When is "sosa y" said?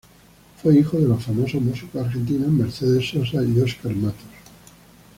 3.07-3.59